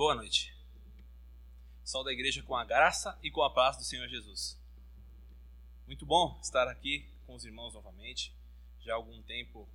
[0.00, 0.56] Boa noite.
[1.84, 4.58] Sol da igreja com a graça e com a paz do Senhor Jesus.
[5.86, 8.34] Muito bom estar aqui com os irmãos novamente.
[8.80, 9.68] Já há algum tempo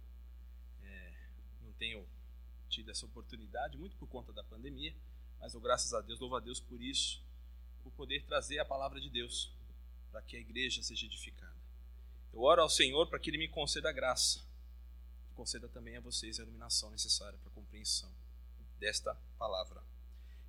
[0.82, 1.14] é,
[1.62, 2.04] não tenho
[2.70, 4.96] tido essa oportunidade, muito por conta da pandemia,
[5.40, 7.24] mas eu, graças a Deus, louvo a Deus por isso,
[7.84, 9.54] por poder trazer a palavra de Deus
[10.12, 11.62] para que a igreja seja edificada.
[12.34, 14.44] Eu oro ao Senhor para que Ele me conceda a graça,
[15.36, 18.12] conceda também a vocês a iluminação necessária para a compreensão
[18.80, 19.84] desta palavra.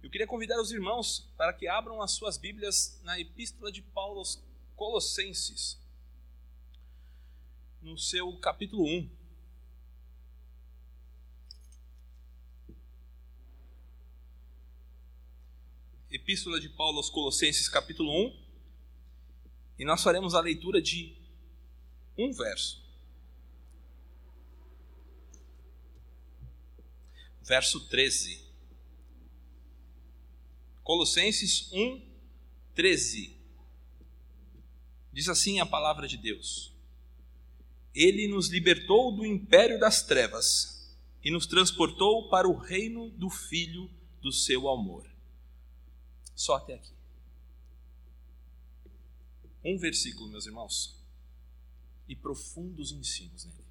[0.07, 4.21] Eu queria convidar os irmãos para que abram as suas Bíblias na Epístola de Paulo
[4.21, 4.41] aos
[4.77, 5.77] Colossenses,
[7.83, 9.11] no seu capítulo 1.
[16.13, 18.47] Epístola de Paulo aos Colossenses, capítulo 1.
[19.81, 21.17] E nós faremos a leitura de
[22.17, 22.81] um verso.
[27.43, 28.46] Verso 13.
[30.87, 32.01] Colossenses 1,
[32.73, 33.37] 13.
[35.13, 36.73] Diz assim a palavra de Deus:
[37.93, 43.91] Ele nos libertou do império das trevas e nos transportou para o reino do Filho
[44.23, 45.11] do seu amor.
[46.37, 46.95] Só até aqui.
[49.65, 51.05] Um versículo, meus irmãos,
[52.07, 53.67] e profundos ensinos nele.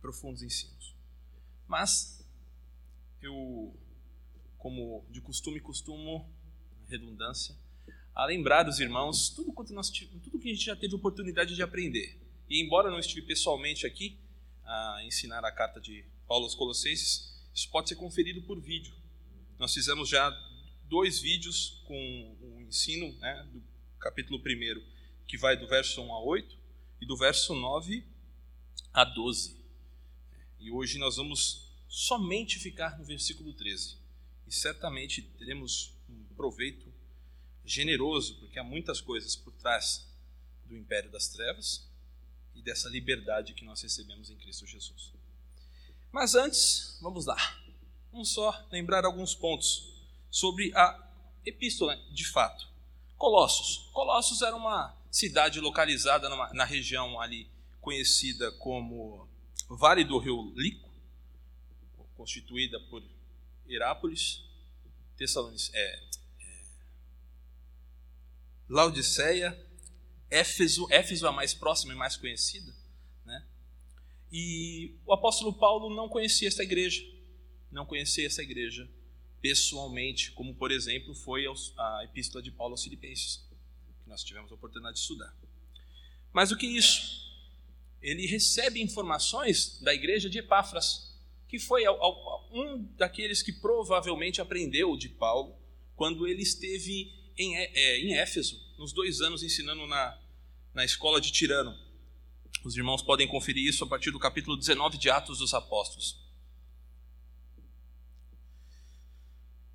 [0.00, 0.96] Profundos ensinos.
[1.68, 2.28] Mas
[3.22, 3.72] eu
[4.58, 6.28] como de costume costumo,
[6.88, 7.56] redundância,
[8.14, 11.62] a lembrar os irmãos tudo quanto nós tudo que a gente já teve oportunidade de
[11.62, 12.20] aprender.
[12.50, 14.18] E embora não estive pessoalmente aqui
[14.64, 18.92] a ensinar a carta de Paulo aos Colossenses, isso pode ser conferido por vídeo.
[19.58, 20.30] Nós fizemos já
[20.88, 23.62] dois vídeos com o ensino né, do
[23.98, 24.82] capítulo 1,
[25.26, 26.58] que vai do verso 1 a 8
[27.00, 28.04] e do verso 9
[28.92, 29.56] a 12.
[30.58, 34.07] E hoje nós vamos somente ficar no versículo 13
[34.48, 36.90] e certamente teremos um proveito
[37.64, 40.08] generoso, porque há muitas coisas por trás
[40.64, 41.86] do império das trevas
[42.54, 45.12] e dessa liberdade que nós recebemos em Cristo Jesus.
[46.10, 47.36] Mas antes, vamos lá.
[48.10, 49.92] Vamos só lembrar alguns pontos
[50.30, 51.12] sobre a
[51.44, 52.66] epístola de fato.
[53.18, 53.90] Colossos.
[53.92, 57.50] Colossos era uma cidade localizada numa, na região ali
[57.82, 59.28] conhecida como
[59.68, 60.88] Vale do Rio Lico,
[62.16, 63.02] constituída por
[63.68, 64.44] Herápolis,
[65.16, 65.94] Tessalonicenses, é,
[66.40, 66.64] é,
[68.68, 69.66] Laodiceia,
[70.30, 72.74] Éfeso, Éfeso é a mais próxima e mais conhecida,
[73.24, 73.46] né?
[74.30, 77.02] E o apóstolo Paulo não conhecia essa igreja,
[77.70, 78.88] não conhecia essa igreja
[79.40, 81.46] pessoalmente, como por exemplo foi
[81.78, 83.48] a epístola de Paulo aos Filipenses,
[84.02, 85.34] que nós tivemos a oportunidade de estudar.
[86.32, 87.26] Mas o que é isso?
[88.02, 91.07] Ele recebe informações da igreja de Epáfras,
[91.48, 91.84] que foi
[92.52, 95.56] um daqueles que provavelmente aprendeu de Paulo
[95.96, 100.18] quando ele esteve em, é, em Éfeso, nos dois anos ensinando na,
[100.74, 101.74] na escola de Tirano.
[102.64, 106.20] Os irmãos podem conferir isso a partir do capítulo 19 de Atos dos Apóstolos.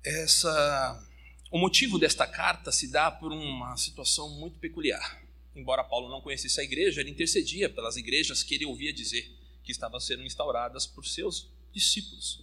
[0.04, 1.08] Essa,
[1.50, 5.24] o motivo desta carta se dá por uma situação muito peculiar.
[5.56, 9.30] Embora Paulo não conhecesse a igreja, ele intercedia pelas igrejas que ele ouvia dizer
[9.62, 12.42] que estavam sendo instauradas por seus discípulos.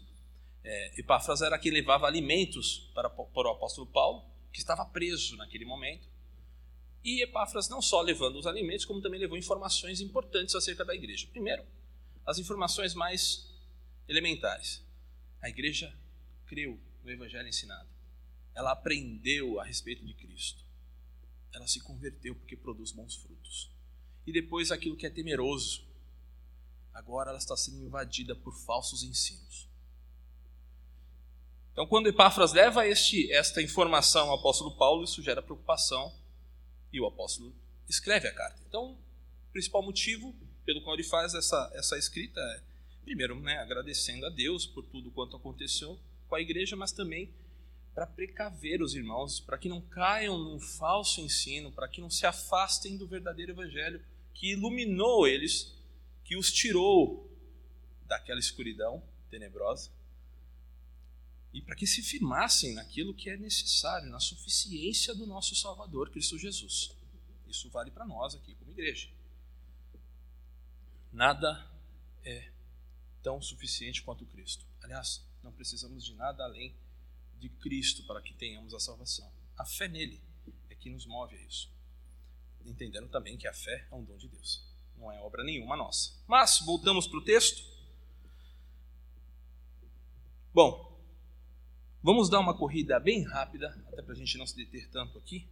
[0.64, 5.66] É, Epáfras era quem levava alimentos para, para o apóstolo Paulo, que estava preso naquele
[5.66, 6.08] momento.
[7.04, 11.28] E Epáfras não só levando os alimentos, como também levou informações importantes acerca da igreja.
[11.32, 11.66] Primeiro,
[12.26, 13.50] as informações mais
[14.08, 14.86] elementares.
[15.42, 15.92] A igreja
[16.46, 17.90] creu no evangelho ensinado.
[18.54, 20.64] Ela aprendeu a respeito de Cristo.
[21.54, 23.72] Ela se converteu porque produz bons frutos.
[24.28, 25.84] E depois aquilo que é temeroso,
[26.94, 29.68] agora ela está sendo invadida por falsos ensinos.
[31.72, 36.14] Então, quando Epáfras leva este, esta informação ao apóstolo Paulo, isso gera preocupação
[36.92, 37.54] e o apóstolo
[37.88, 38.62] escreve a carta.
[38.68, 40.36] Então, o principal motivo
[40.66, 42.62] pelo qual ele faz essa, essa escrita é,
[43.04, 47.34] primeiro, né, agradecendo a Deus por tudo quanto aconteceu com a igreja, mas também
[47.94, 52.26] para precaver os irmãos, para que não caiam num falso ensino, para que não se
[52.26, 54.02] afastem do verdadeiro evangelho
[54.34, 55.74] que iluminou eles
[56.32, 57.30] que os tirou
[58.08, 59.92] daquela escuridão tenebrosa
[61.52, 66.38] e para que se firmassem naquilo que é necessário, na suficiência do nosso Salvador, Cristo
[66.40, 66.96] Jesus.
[67.50, 69.10] Isso vale para nós aqui como igreja.
[71.12, 71.70] Nada
[72.24, 72.50] é
[73.22, 74.66] tão suficiente quanto Cristo.
[74.82, 76.74] Aliás, não precisamos de nada além
[77.42, 79.30] de Cristo para que tenhamos a salvação.
[79.58, 80.22] A fé nele
[80.70, 81.70] é que nos move a isso.
[82.64, 84.71] Entendendo também que a fé é um dom de Deus
[85.02, 86.14] não é obra nenhuma nossa.
[86.26, 87.62] Mas, voltamos para o texto.
[90.54, 90.92] Bom,
[92.04, 95.48] Vamos dar uma corrida bem rápida, até para a gente não se deter tanto aqui,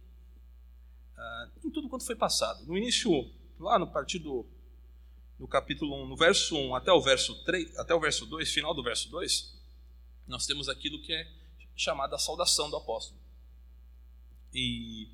[1.16, 2.66] uh, em tudo quanto foi passado.
[2.66, 4.44] No início, lá no partido
[5.38, 8.74] no capítulo 1, no verso 1 até o verso 3, até o verso 2, final
[8.74, 9.56] do verso 2,
[10.26, 11.30] nós temos aquilo que é
[11.76, 13.18] chamada a saudação do apóstolo.
[14.52, 15.08] E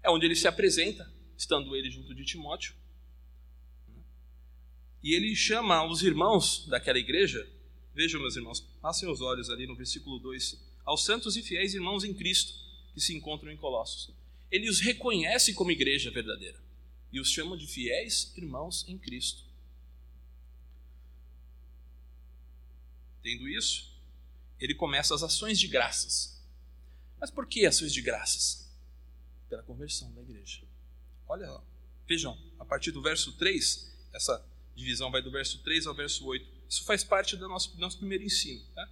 [0.00, 2.72] é onde ele se apresenta, estando ele junto de Timóteo.
[5.02, 7.48] E ele chama os irmãos daquela igreja,
[7.94, 12.04] vejam, meus irmãos, passem os olhos ali no versículo 2, aos santos e fiéis irmãos
[12.04, 12.54] em Cristo
[12.94, 14.12] que se encontram em Colossos.
[14.50, 16.58] Ele os reconhece como igreja verdadeira
[17.12, 19.44] e os chama de fiéis irmãos em Cristo.
[23.22, 23.94] Tendo isso,
[24.58, 26.42] ele começa as ações de graças.
[27.20, 28.68] Mas por que ações de graças?
[29.48, 30.62] Pela conversão da igreja.
[31.26, 31.60] Olha,
[32.06, 34.44] vejam, a partir do verso 3, essa
[34.78, 36.46] divisão vai do verso 3 ao verso 8.
[36.68, 38.62] Isso faz parte do nosso, nosso primeiro ensino.
[38.74, 38.88] Tá?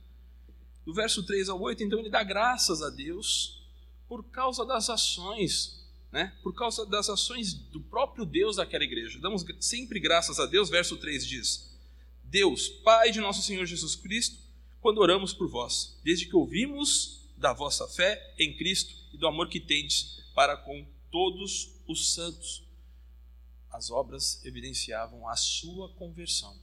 [0.85, 3.65] Do verso 3 ao 8, então ele dá graças a Deus
[4.09, 6.37] por causa das ações, né?
[6.43, 9.19] por causa das ações do próprio Deus daquela igreja.
[9.21, 10.69] Damos sempre graças a Deus.
[10.69, 11.77] Verso 3 diz:
[12.25, 14.37] Deus, Pai de nosso Senhor Jesus Cristo,
[14.81, 19.49] quando oramos por vós, desde que ouvimos da vossa fé em Cristo e do amor
[19.49, 22.66] que tendes para com todos os santos.
[23.77, 26.59] As obras evidenciavam a sua conversão.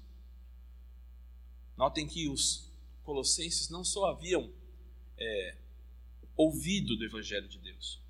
[1.77, 2.71] Notem que os
[3.04, 4.51] colossenses não só haviam
[5.15, 5.56] é,
[6.36, 8.01] ouvido do Evangelho de Deus,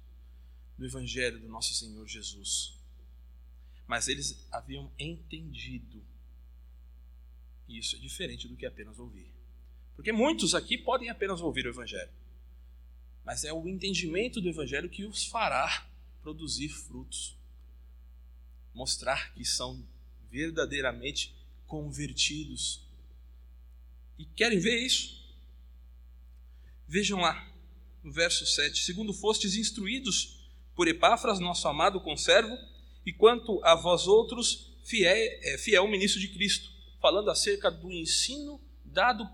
[0.77, 2.79] do Evangelho do nosso Senhor Jesus,
[3.85, 6.01] mas eles haviam entendido
[7.67, 9.29] e isso é diferente do que apenas ouvir.
[9.97, 12.11] Porque muitos aqui podem apenas ouvir o Evangelho.
[13.25, 15.89] Mas é o entendimento do Evangelho que os fará
[16.21, 17.35] produzir frutos.
[18.73, 19.85] Mostrar que são
[20.31, 21.33] verdadeiramente
[21.67, 22.81] convertidos.
[24.17, 25.21] E querem ver isso?
[26.87, 27.47] Vejam lá,
[28.03, 28.83] no verso 7.
[28.83, 32.57] Segundo fostes instruídos por Epáfras, nosso amado conservo,
[33.05, 36.71] e quanto a vós outros, fiel, é, fiel ministro de Cristo
[37.01, 39.27] falando acerca do ensino dado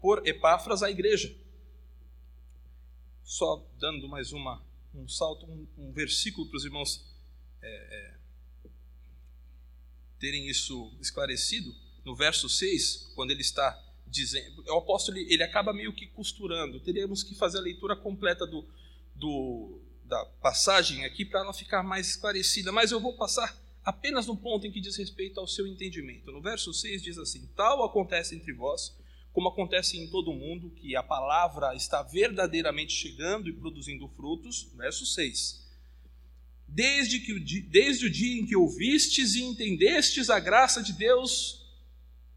[0.00, 1.34] por Epáfras à igreja.
[3.22, 4.62] Só dando mais uma,
[4.94, 7.02] um salto, um, um versículo para os irmãos
[7.62, 8.14] é, é,
[10.18, 11.74] terem isso esclarecido.
[12.04, 14.62] No verso 6, quando ele está dizendo.
[14.68, 16.80] O apóstolo ele, acaba meio que costurando.
[16.80, 18.66] Teríamos que fazer a leitura completa do,
[19.14, 24.36] do da passagem aqui para ela ficar mais esclarecida, mas eu vou passar apenas no
[24.36, 26.30] ponto em que diz respeito ao seu entendimento.
[26.30, 28.96] No verso 6 diz assim: Tal acontece entre vós,
[29.32, 34.70] como acontece em todo o mundo, que a palavra está verdadeiramente chegando e produzindo frutos.
[34.76, 35.63] Verso 6.
[36.66, 41.64] Desde, que o, desde o dia em que ouvistes e entendestes a graça de Deus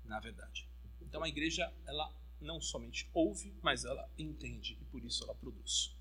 [0.07, 0.67] na verdade.
[1.01, 5.95] Então a igreja, ela não somente ouve, mas ela entende e por isso ela produz.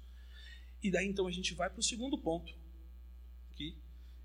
[0.82, 2.54] E daí então a gente vai para o segundo ponto,
[3.54, 3.76] que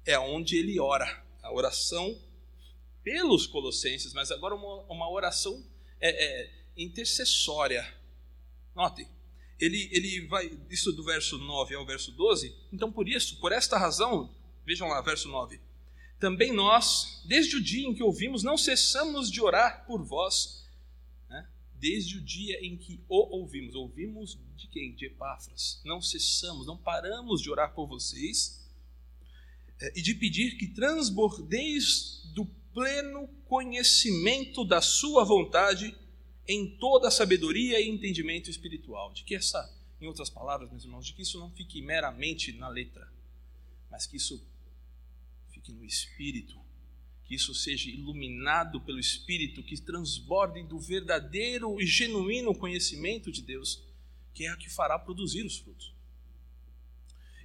[0.05, 1.25] é onde ele ora.
[1.41, 2.21] A oração
[3.03, 5.65] pelos colossenses, mas agora uma, uma oração
[5.99, 6.09] é,
[6.43, 7.91] é, intercessória.
[8.75, 9.09] Notem,
[9.61, 13.77] ele, ele vai, isso do verso 9 ao verso 12, então por isso, por esta
[13.77, 14.33] razão,
[14.65, 15.61] vejam lá, verso 9.
[16.19, 20.67] Também nós, desde o dia em que ouvimos, não cessamos de orar por vós,
[21.29, 21.47] né?
[21.75, 23.75] desde o dia em que o ouvimos.
[23.75, 24.93] Ouvimos de quem?
[24.95, 25.79] De Epáfras.
[25.85, 28.67] Não cessamos, não paramos de orar por vocês
[29.79, 35.95] é, e de pedir que transbordeis do pleno conhecimento da sua vontade
[36.51, 39.13] em toda a sabedoria e entendimento espiritual.
[39.13, 42.67] De que essa, em outras palavras, meus irmãos, de que isso não fique meramente na
[42.67, 43.11] letra,
[43.89, 44.43] mas que isso
[45.49, 46.59] fique no espírito,
[47.23, 53.83] que isso seja iluminado pelo espírito, que transborde do verdadeiro e genuíno conhecimento de Deus,
[54.33, 55.93] que é a que fará produzir os frutos.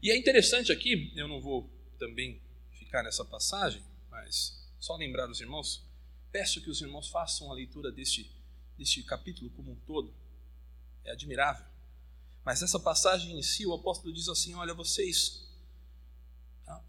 [0.02, 2.40] E é interessante aqui, eu não vou também
[2.72, 5.84] ficar nessa passagem, mas só lembrar os irmãos,
[6.30, 8.30] peço que os irmãos façam a leitura deste,
[8.78, 10.12] deste capítulo como um todo.
[11.04, 11.64] É admirável.
[12.44, 15.44] Mas essa passagem em si, o apóstolo diz assim: Olha, vocês.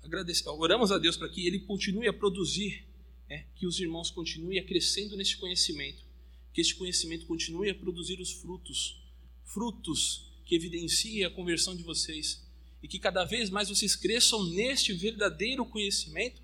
[0.03, 2.85] Agradece, oramos a Deus para que Ele continue a produzir,
[3.29, 6.03] é, que os irmãos continuem crescendo nesse conhecimento,
[6.51, 9.03] que este conhecimento continue a produzir os frutos,
[9.43, 12.43] frutos que evidenciem a conversão de vocês
[12.81, 16.41] e que cada vez mais vocês cresçam neste verdadeiro conhecimento,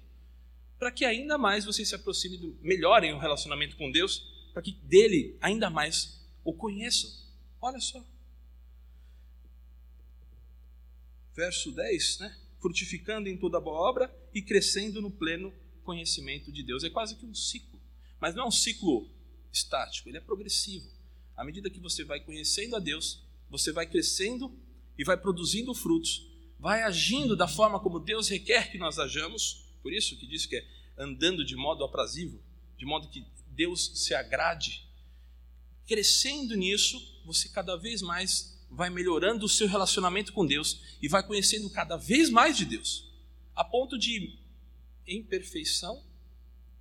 [0.77, 4.71] para que ainda mais vocês se aproximem, do, melhorem o relacionamento com Deus, para que
[4.71, 7.09] dele ainda mais o conheçam.
[7.59, 8.05] Olha só.
[11.35, 12.37] Verso 10, né?
[12.61, 15.51] Frutificando em toda boa obra e crescendo no pleno
[15.83, 16.83] conhecimento de Deus.
[16.83, 17.81] É quase que um ciclo,
[18.19, 19.09] mas não é um ciclo
[19.51, 20.87] estático, ele é progressivo.
[21.35, 24.55] À medida que você vai conhecendo a Deus, você vai crescendo
[24.97, 26.27] e vai produzindo frutos,
[26.59, 30.55] vai agindo da forma como Deus requer que nós ajamos, por isso que diz que
[30.55, 30.67] é
[30.97, 32.39] andando de modo aprazível,
[32.77, 34.87] de modo que Deus se agrade.
[35.87, 41.25] Crescendo nisso, você cada vez mais vai melhorando o seu relacionamento com Deus e vai
[41.25, 43.07] conhecendo cada vez mais de Deus,
[43.55, 44.39] a ponto de,
[45.05, 46.03] em perfeição,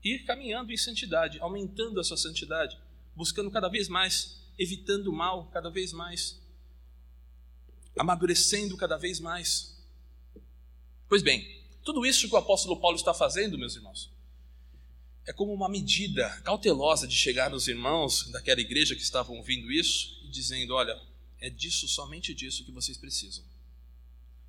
[0.03, 2.79] ir caminhando em santidade, aumentando a sua santidade,
[3.15, 6.41] buscando cada vez mais, evitando o mal cada vez mais,
[7.99, 9.77] amadurecendo cada vez mais.
[11.09, 14.12] Pois bem, tudo isso que o apóstolo Paulo está fazendo, meus irmãos,
[15.27, 20.21] é como uma medida cautelosa de chegar nos irmãos daquela igreja que estavam ouvindo isso
[20.25, 21.01] e dizendo: olha,
[21.41, 23.45] é disso, somente disso que vocês precisam.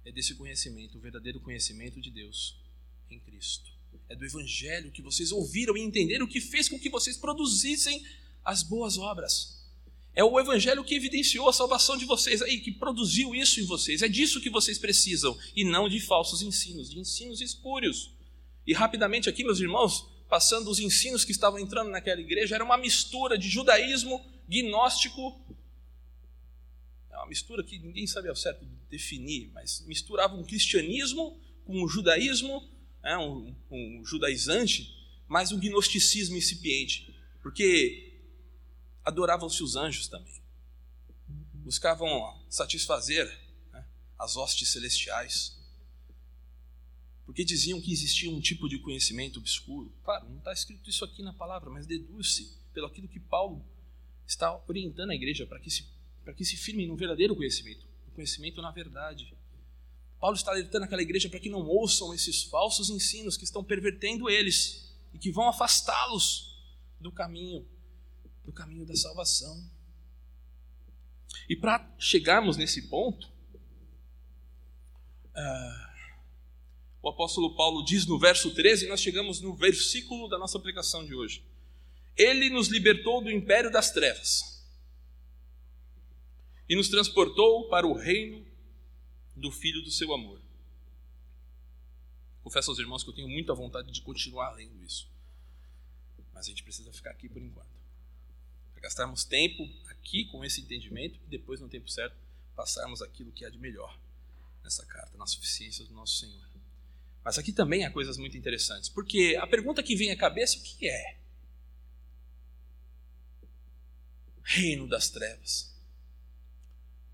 [0.06, 2.56] É desse conhecimento, o verdadeiro conhecimento de Deus
[3.10, 3.72] em Cristo.
[4.10, 8.03] É do Evangelho que vocês ouviram e entenderam que fez com que vocês produzissem
[8.44, 9.63] as boas obras.
[10.15, 14.01] É o Evangelho que evidenciou a salvação de vocês aí, que produziu isso em vocês.
[14.01, 18.12] É disso que vocês precisam, e não de falsos ensinos, de ensinos espúrios.
[18.65, 22.77] E rapidamente aqui, meus irmãos, passando os ensinos que estavam entrando naquela igreja, era uma
[22.77, 25.39] mistura de judaísmo, gnóstico.
[27.10, 31.88] É uma mistura que ninguém sabe ao certo definir, mas misturava um cristianismo com um
[31.88, 32.70] judaísmo,
[33.03, 34.92] é, um, um judaizante,
[35.27, 37.13] mas um gnosticismo incipiente.
[37.42, 38.13] Porque
[39.03, 40.42] adoravam-se os anjos também.
[41.53, 42.08] Buscavam
[42.50, 43.27] satisfazer
[43.72, 43.86] né,
[44.18, 45.58] as hostes celestiais.
[47.25, 49.92] Porque diziam que existia um tipo de conhecimento obscuro.
[50.03, 53.65] Claro, não está escrito isso aqui na palavra, mas deduz-se pelo aquilo que Paulo
[54.27, 55.88] está orientando a igreja para que se,
[56.24, 59.34] para que se firme no verdadeiro conhecimento, no conhecimento na verdade.
[60.20, 64.30] Paulo está alertando aquela igreja para que não ouçam esses falsos ensinos que estão pervertendo
[64.30, 66.62] eles e que vão afastá-los
[67.00, 67.65] do caminho
[68.44, 69.70] do caminho da salvação.
[71.48, 73.27] E para chegarmos nesse ponto,
[75.30, 75.92] uh,
[77.03, 81.05] o apóstolo Paulo diz no verso 13, e nós chegamos no versículo da nossa aplicação
[81.05, 81.43] de hoje.
[82.17, 84.65] Ele nos libertou do império das trevas
[86.67, 88.43] e nos transportou para o reino
[89.36, 90.41] do Filho do seu amor.
[92.41, 95.07] Confesso aos irmãos que eu tenho muita vontade de continuar lendo isso,
[96.33, 97.83] mas a gente precisa ficar aqui por enquanto
[98.83, 102.17] gastarmos tempo aqui com esse entendimento e depois, no tempo certo,
[102.53, 103.98] passarmos aquilo que há de melhor
[104.62, 106.52] nessa carta, na suficiência do nosso Senhor.
[107.24, 110.62] Mas aqui também há coisas muito interessantes, porque a pergunta que vem à cabeça, o
[110.62, 111.18] que é?
[114.44, 115.74] Reino das trevas.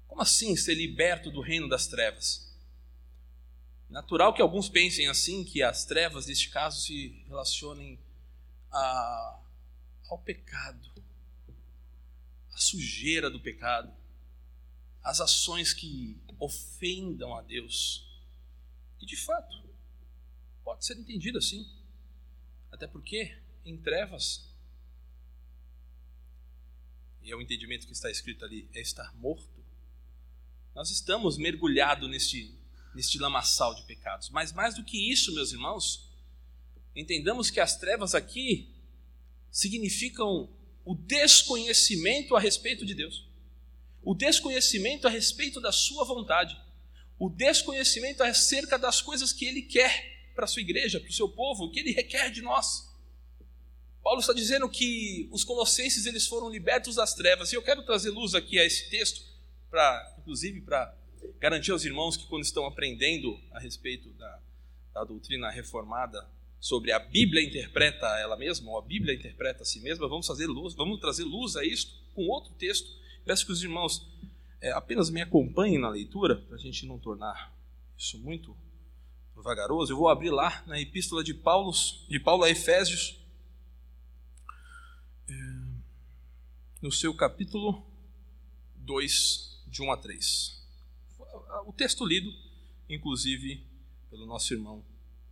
[0.08, 2.50] Como assim ser liberto do reino das trevas?
[3.88, 8.00] Natural que alguns pensem assim, que as trevas, neste caso, se relacionem
[8.72, 9.40] a,
[10.10, 10.90] ao pecado,
[12.54, 13.92] a sujeira do pecado,
[15.04, 18.08] as ações que ofendam a Deus.
[19.00, 19.69] E de fato,
[20.64, 21.68] pode ser entendido assim.
[22.72, 24.48] Até porque em trevas,
[27.22, 29.64] e é o entendimento que está escrito ali, é estar morto.
[30.76, 32.56] Nós estamos mergulhados neste,
[32.96, 34.30] neste lamaçal de pecados.
[34.30, 36.10] Mas mais do que isso, meus irmãos,
[36.96, 38.74] entendamos que as trevas aqui
[39.52, 40.50] significam
[40.86, 43.28] o desconhecimento a respeito de Deus,
[44.02, 46.60] o desconhecimento a respeito da Sua vontade,
[47.18, 51.28] o desconhecimento acerca das coisas que Ele quer para a sua igreja, para o seu
[51.28, 52.90] povo, o que Ele requer de nós.
[54.02, 58.10] Paulo está dizendo que os colossenses eles foram libertos das trevas, e eu quero trazer
[58.10, 59.22] luz aqui a esse texto,
[59.70, 60.96] para, inclusive para
[61.42, 64.40] garantir aos irmãos que quando estão aprendendo a respeito da,
[64.94, 66.26] da doutrina reformada
[66.58, 70.48] sobre a Bíblia interpreta ela mesma, ou a Bíblia interpreta a si mesma, vamos fazer
[70.48, 72.90] luz, vamos trazer luz a isto com outro texto.
[73.26, 74.08] Peço que os irmãos
[74.62, 77.54] é, apenas me acompanhem na leitura, para a gente não tornar
[77.98, 78.56] isso muito
[79.42, 79.92] vagaroso.
[79.92, 81.72] Eu vou abrir lá na epístola de Paulo,
[82.08, 83.20] de Paulo a Efésios,
[85.28, 85.34] é,
[86.82, 87.84] no seu capítulo
[88.76, 90.60] 2, de 1 a 3.
[91.66, 92.34] O texto lido,
[92.90, 93.66] inclusive,
[94.10, 94.84] pelo nosso irmão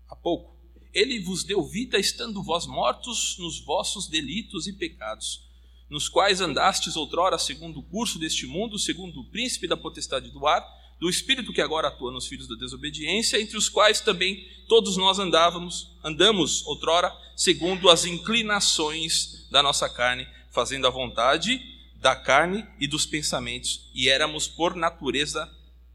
[0.07, 0.55] há pouco.
[0.93, 5.47] Ele vos deu vida estando vós mortos nos vossos delitos e pecados,
[5.89, 10.45] nos quais andastes outrora segundo o curso deste mundo, segundo o príncipe da potestade do
[10.47, 10.63] ar,
[10.99, 15.19] do espírito que agora atua nos filhos da desobediência, entre os quais também todos nós
[15.19, 21.61] andávamos, andamos outrora segundo as inclinações da nossa carne, fazendo a vontade
[21.95, 25.51] da carne e dos pensamentos, e éramos por natureza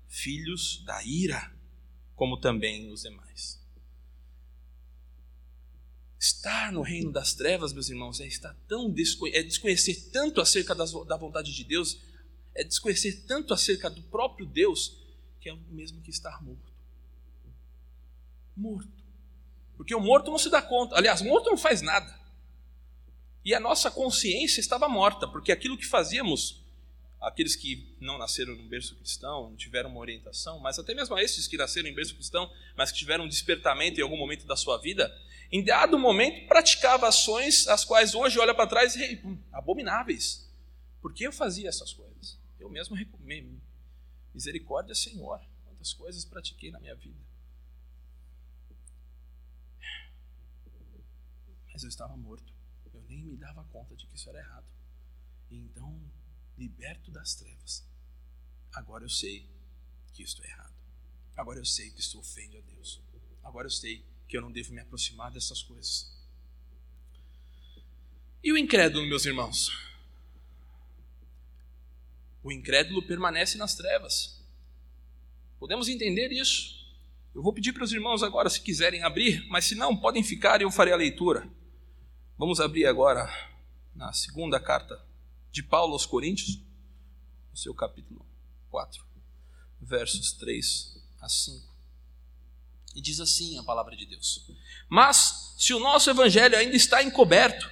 [0.08, 1.52] filhos da ira,
[2.14, 3.60] como também os demais.
[6.18, 10.72] Estar no reino das trevas, meus irmãos, é estar tão desconhe é desconhecer tanto acerca
[10.72, 11.98] das, da vontade de Deus,
[12.54, 14.96] é desconhecer tanto acerca do próprio Deus,
[15.40, 16.72] que é o mesmo que estar morto.
[18.56, 19.02] Morto.
[19.76, 20.96] Porque o morto não se dá conta.
[20.96, 22.20] Aliás, o morto não faz nada.
[23.44, 26.62] E a nossa consciência estava morta, porque aquilo que fazíamos,
[27.20, 31.48] aqueles que não nasceram no berço cristão, não tiveram uma orientação, mas até mesmo esses
[31.48, 34.78] que nasceram em berço cristão, mas que tiveram um despertamento em algum momento da sua
[34.78, 35.12] vida,
[35.50, 39.20] em dado momento praticava ações as quais hoje olha para trás e
[39.52, 40.48] abomináveis.
[41.00, 42.11] Por que eu fazia essas coisas?
[42.62, 43.60] Eu mesmo recomendo.
[44.32, 45.44] Misericórdia, Senhor.
[45.64, 47.20] Quantas coisas pratiquei na minha vida.
[51.72, 52.54] Mas eu estava morto.
[52.94, 54.66] Eu nem me dava conta de que isso era errado.
[55.50, 56.00] E então,
[56.56, 57.84] liberto das trevas,
[58.72, 59.50] agora eu sei
[60.12, 60.74] que isto é errado.
[61.36, 63.02] Agora eu sei que isto ofende a Deus.
[63.42, 66.16] Agora eu sei que eu não devo me aproximar dessas coisas.
[68.44, 69.91] E o incrédulo, meus irmãos?
[72.42, 74.40] O incrédulo permanece nas trevas.
[75.58, 76.82] Podemos entender isso.
[77.34, 80.60] Eu vou pedir para os irmãos agora, se quiserem abrir, mas se não, podem ficar
[80.60, 81.48] e eu farei a leitura.
[82.36, 83.30] Vamos abrir agora
[83.94, 85.00] na segunda carta
[85.50, 86.58] de Paulo aos Coríntios,
[87.50, 88.26] no seu capítulo
[88.70, 89.04] 4,
[89.80, 91.72] versos 3 a 5.
[92.94, 94.50] E diz assim a palavra de Deus:
[94.88, 97.70] Mas se o nosso evangelho ainda está encoberto,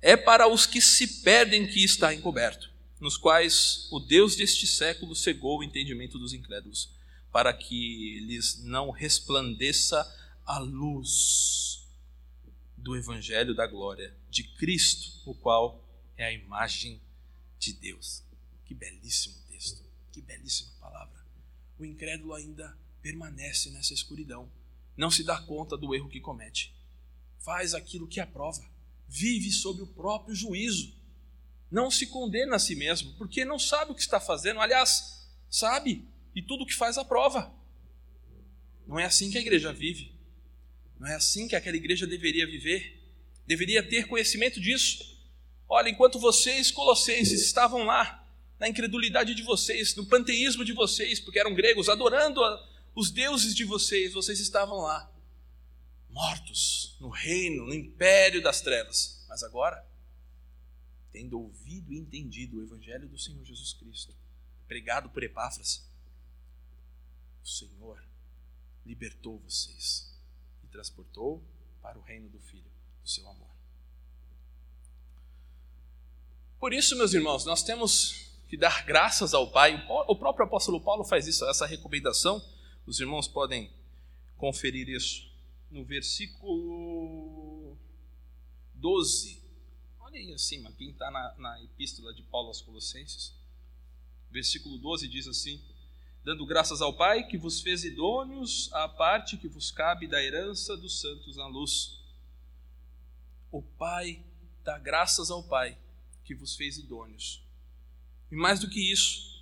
[0.00, 2.70] é para os que se perdem que está encoberto,
[3.02, 6.88] nos quais o Deus deste século cegou o entendimento dos incrédulos,
[7.32, 10.08] para que lhes não resplandeça
[10.46, 11.84] a luz
[12.76, 15.84] do evangelho da glória de Cristo, o qual
[16.16, 17.00] é a imagem
[17.58, 18.22] de Deus.
[18.64, 19.82] Que belíssimo texto,
[20.12, 21.26] que belíssima palavra.
[21.80, 24.48] O incrédulo ainda permanece nessa escuridão,
[24.96, 26.72] não se dá conta do erro que comete,
[27.40, 28.64] faz aquilo que aprova,
[29.08, 31.01] vive sob o próprio juízo,
[31.72, 36.06] não se condena a si mesmo, porque não sabe o que está fazendo, aliás, sabe,
[36.36, 37.50] e tudo o que faz aprova.
[38.86, 40.12] Não é assim que a igreja vive,
[41.00, 43.02] não é assim que aquela igreja deveria viver,
[43.46, 45.18] deveria ter conhecimento disso.
[45.66, 48.22] Olha, enquanto vocês, colossenses, estavam lá,
[48.60, 53.54] na incredulidade de vocês, no panteísmo de vocês, porque eram gregos, adorando a, os deuses
[53.54, 55.10] de vocês, vocês estavam lá,
[56.10, 59.24] mortos no reino, no império das trevas.
[59.26, 59.82] Mas agora,
[61.12, 64.14] tendo ouvido e entendido o evangelho do Senhor Jesus Cristo,
[64.66, 65.86] pregado por Epáfras,
[67.42, 68.02] o Senhor
[68.84, 70.12] libertou vocês
[70.64, 71.42] e transportou
[71.80, 72.70] para o reino do Filho,
[73.02, 73.50] do seu amor.
[76.58, 79.84] Por isso, meus irmãos, nós temos que dar graças ao Pai.
[80.08, 82.40] O próprio apóstolo Paulo faz isso, essa recomendação
[82.86, 83.70] os irmãos podem
[84.36, 85.30] conferir isso
[85.70, 87.76] no versículo
[88.74, 89.41] 12.
[90.12, 93.32] Olha aí acima, quem está na, na epístola de Paulo aos Colossenses.
[94.30, 95.58] Versículo 12 diz assim:
[96.22, 100.76] Dando graças ao Pai que vos fez idôneos à parte que vos cabe da herança
[100.76, 101.98] dos santos na luz.
[103.50, 104.22] O Pai
[104.62, 105.78] dá graças ao Pai
[106.26, 107.42] que vos fez idôneos.
[108.30, 109.40] E mais do que isso,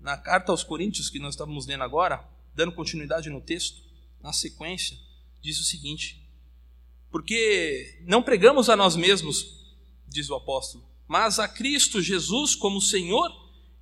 [0.00, 3.82] na carta aos Coríntios que nós estávamos lendo agora, dando continuidade no texto,
[4.22, 4.96] na sequência,
[5.42, 6.26] diz o seguinte:
[7.10, 9.57] Porque não pregamos a nós mesmos,
[10.08, 13.30] diz o apóstolo, mas a Cristo Jesus como Senhor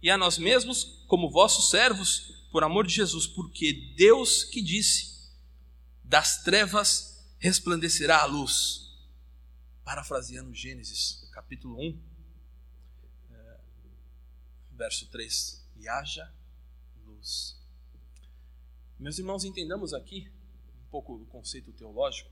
[0.03, 5.31] e a nós mesmos como vossos servos, por amor de Jesus, porque Deus que disse:
[6.03, 8.87] Das trevas resplandecerá a luz.
[9.85, 12.01] Parafraseando Gênesis, capítulo 1,
[13.31, 13.61] eh,
[14.73, 16.33] verso 3 e haja
[17.05, 17.61] luz.
[18.99, 20.33] Meus irmãos, entendamos aqui
[20.87, 22.31] um pouco do conceito teológico.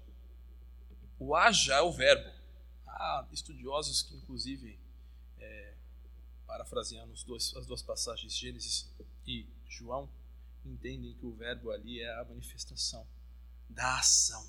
[1.19, 2.31] O haja é o verbo.
[2.95, 4.79] Há estudiosos que, inclusive,
[5.39, 5.75] é,
[6.47, 8.89] parafraseando dois, as duas passagens, Gênesis
[9.27, 10.09] e João,
[10.65, 13.07] entendem que o verbo ali é a manifestação
[13.69, 14.47] da ação.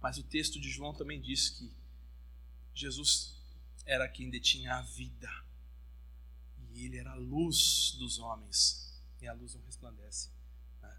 [0.00, 1.72] Mas o texto de João também diz que
[2.74, 3.36] Jesus
[3.84, 5.28] era quem detinha a vida
[6.78, 8.88] e ele era a luz dos homens.
[9.20, 10.30] E a luz não resplandece
[10.80, 10.96] né,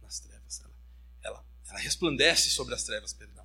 [0.00, 0.60] nas trevas.
[0.60, 0.74] Ela,
[1.22, 3.44] ela, ela resplandece sobre as trevas, perdão.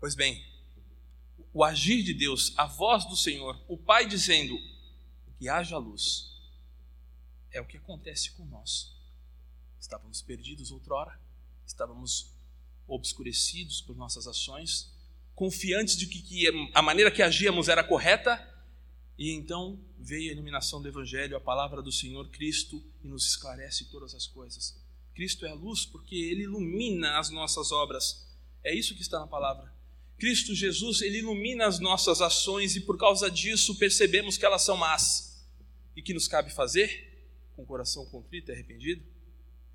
[0.00, 0.44] Pois bem,
[1.52, 4.58] o agir de Deus, a voz do Senhor, o Pai dizendo
[5.38, 6.30] que haja luz,
[7.50, 8.92] é o que acontece com nós.
[9.80, 11.18] Estávamos perdidos outrora,
[11.66, 12.32] estávamos
[12.86, 14.92] obscurecidos por nossas ações,
[15.34, 18.52] confiantes de que a maneira que agíamos era correta,
[19.16, 23.86] e então veio a iluminação do Evangelho, a palavra do Senhor Cristo, e nos esclarece
[23.86, 24.76] todas as coisas.
[25.14, 28.26] Cristo é a luz porque ele ilumina as nossas obras.
[28.62, 29.73] É isso que está na palavra.
[30.18, 34.76] Cristo Jesus, ele ilumina as nossas ações e por causa disso percebemos que elas são
[34.76, 35.34] más.
[35.96, 37.14] e que nos cabe fazer
[37.54, 39.02] com o coração contrito e arrependido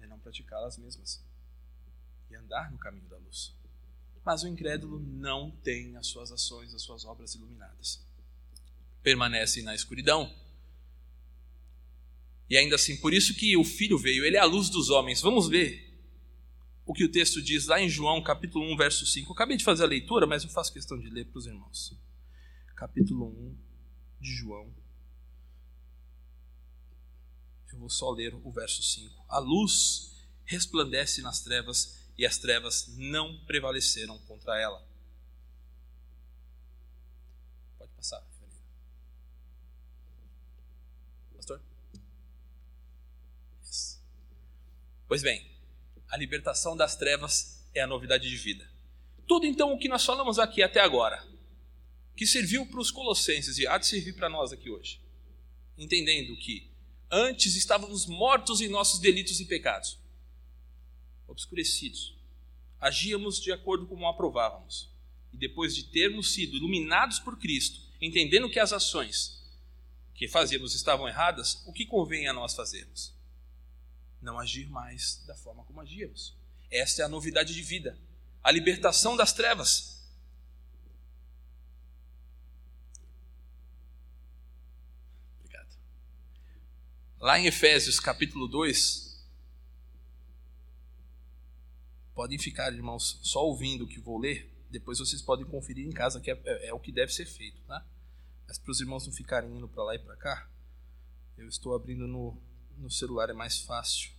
[0.01, 1.23] é não praticá-las mesmas
[2.29, 3.53] e andar no caminho da luz.
[4.25, 8.05] Mas o incrédulo não tem as suas ações, as suas obras iluminadas.
[9.01, 10.29] Permanece na escuridão.
[12.49, 15.21] E ainda assim, por isso que o Filho veio, ele é a luz dos homens.
[15.21, 15.88] Vamos ver
[16.89, 19.29] o que o texto diz lá em João, capítulo 1, verso 5.
[19.29, 21.95] Eu acabei de fazer a leitura, mas eu faço questão de ler para os irmãos.
[22.75, 23.57] Capítulo 1
[24.19, 24.73] de João.
[27.71, 29.23] Eu vou só ler o verso 5.
[29.29, 34.83] A luz resplandece nas trevas e as trevas não prevaleceram contra ela.
[37.77, 38.25] Pode passar,
[41.35, 41.61] Pastor?
[43.61, 44.01] Isso.
[45.07, 45.48] Pois bem,
[46.09, 48.69] a libertação das trevas é a novidade de vida.
[49.27, 51.23] Tudo então o que nós falamos aqui até agora,
[52.15, 54.99] que serviu para os colossenses e há de servir para nós aqui hoje,
[55.77, 56.69] entendendo que
[57.11, 59.99] antes estávamos mortos em nossos delitos e pecados,
[61.27, 62.17] obscurecidos,
[62.81, 64.89] agíamos de acordo com como aprovávamos,
[65.31, 69.39] e depois de termos sido iluminados por Cristo, entendendo que as ações
[70.15, 73.13] que fazíamos estavam erradas, o que convém a nós fazermos?
[74.21, 76.35] Não agir mais da forma como agíamos.
[76.71, 77.97] Esta é a novidade de vida,
[78.43, 80.07] a libertação das trevas.
[85.39, 85.75] Obrigado.
[87.19, 89.09] Lá em Efésios capítulo 2,
[92.13, 96.19] podem ficar, irmãos, só ouvindo o que vou ler, depois vocês podem conferir em casa,
[96.19, 97.83] que é, é, é o que deve ser feito, tá?
[98.47, 100.49] Mas para os irmãos não ficarem indo para lá e para cá,
[101.37, 102.37] eu estou abrindo no,
[102.79, 104.11] no celular é mais fácil.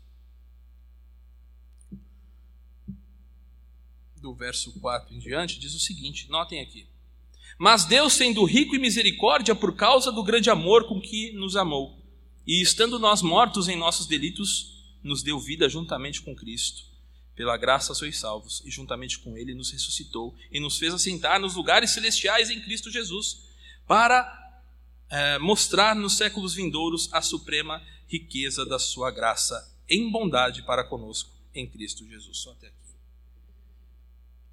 [4.16, 6.86] Do verso 4 em diante, diz o seguinte: notem aqui.
[7.58, 11.98] Mas Deus, sendo rico em misericórdia por causa do grande amor com que nos amou,
[12.46, 16.84] e estando nós mortos em nossos delitos, nos deu vida juntamente com Cristo.
[17.34, 21.54] Pela graça sois salvos, e juntamente com Ele nos ressuscitou e nos fez assentar nos
[21.54, 23.48] lugares celestiais em Cristo Jesus,
[23.86, 24.62] para
[25.08, 31.30] é, mostrar nos séculos vindouros a suprema riqueza da sua graça em bondade para conosco
[31.54, 32.38] em Cristo Jesus.
[32.38, 32.76] Só até aqui.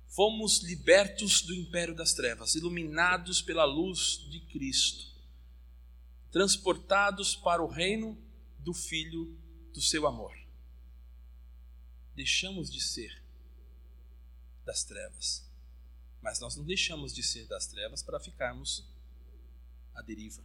[0.10, 5.12] Fomos libertos do império das trevas, iluminados pela luz de Cristo,
[6.32, 8.18] transportados para o reino
[8.60, 9.36] do Filho
[9.74, 10.36] do seu amor.
[12.16, 13.22] Deixamos de ser
[14.66, 15.48] das trevas,
[16.22, 18.86] mas nós não deixamos de ser das trevas para ficarmos
[19.94, 20.44] à deriva.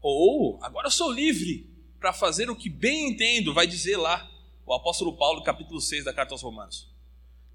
[0.00, 1.70] Ou, agora eu sou livre,
[2.02, 4.28] para fazer o que bem entendo, vai dizer lá
[4.66, 6.90] o apóstolo Paulo, capítulo 6 da carta aos Romanos.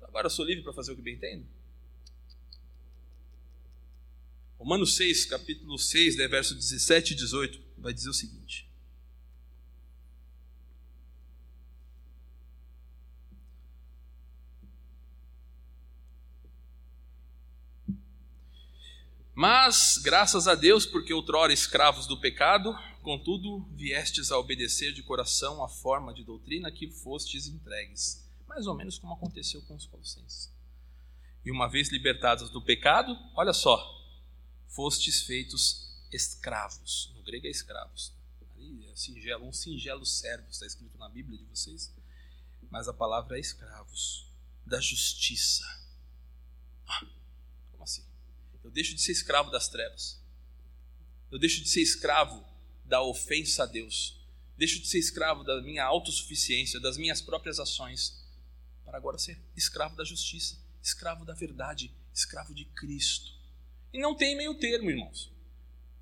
[0.01, 1.45] Agora eu sou livre para fazer o que bem entendo?
[4.57, 8.67] Romanos 6, capítulo 6, né, verso 17 e 18, vai dizer o seguinte:
[19.36, 22.73] Mas, graças a Deus, porque outrora escravos do pecado,
[23.07, 28.75] Contudo, viestes a obedecer de coração a forma de doutrina que fostes entregues, mais ou
[28.75, 30.51] menos como aconteceu com os colossenses.
[31.45, 33.79] E uma vez libertados do pecado, olha só,
[34.67, 37.09] fostes feitos escravos.
[37.15, 38.11] No grego é escravos.
[38.57, 41.89] Ali é singelo, um singelo servo, está escrito na Bíblia de vocês.
[42.69, 44.29] Mas a palavra é escravos,
[44.65, 45.63] da justiça.
[46.85, 47.05] Ah,
[47.71, 48.03] como assim?
[48.65, 50.21] Eu deixo de ser escravo das trevas.
[51.31, 52.45] Eu deixo de ser escravo
[52.88, 54.17] da ofensa a Deus.
[54.58, 58.26] Deixo de ser escravo da minha autossuficiência, das minhas próprias ações,
[58.84, 63.32] para agora ser escravo da justiça, escravo da verdade, escravo de Cristo.
[63.93, 65.32] E não tem meio termo, irmãos.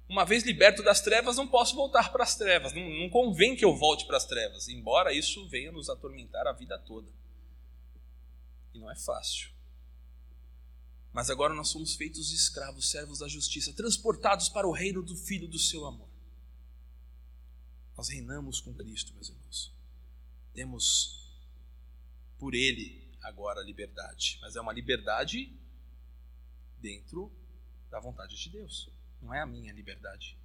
[0.08, 2.74] Uma vez liberto das trevas, não posso voltar para as trevas.
[2.74, 6.54] Não, não convém que eu volte para as trevas, embora isso venha nos atormentar a
[6.54, 7.12] vida toda.
[8.74, 9.50] E não é fácil.
[11.12, 15.48] Mas agora nós somos feitos escravos, servos da justiça, transportados para o reino do Filho
[15.48, 16.15] do seu amor.
[17.98, 19.72] Nós reinamos com Cristo, meus irmãos.
[20.54, 21.30] Temos
[22.38, 25.52] por Ele agora a liberdade, mas é uma liberdade
[26.80, 27.32] dentro
[27.90, 28.90] da vontade de Deus,
[29.22, 30.38] não é a minha liberdade.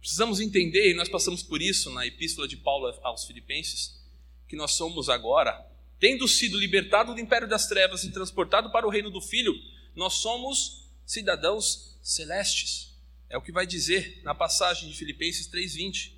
[0.00, 4.02] Precisamos entender, e nós passamos por isso na epístola de Paulo aos Filipenses,
[4.48, 5.52] que nós somos agora,
[5.98, 9.54] tendo sido libertados do império das trevas e transportados para o reino do Filho,
[9.94, 12.93] nós somos cidadãos celestes.
[13.34, 16.16] É o que vai dizer na passagem de Filipenses 3:20.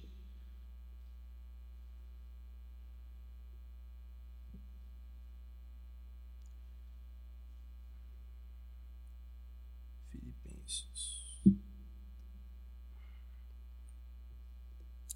[10.10, 11.40] Filipenses.